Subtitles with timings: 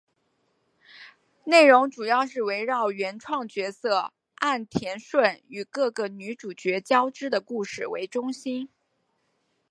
[1.43, 8.67] 内容主要是围绕原创角色岸田瞬与各个女主角交织的故事为中心。